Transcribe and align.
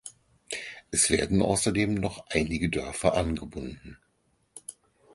Es 0.89 1.11
werden 1.11 1.43
außerdem 1.43 1.93
noch 1.93 2.25
einige 2.31 2.69
Dörfer 2.71 3.13
angebunden. 3.13 3.99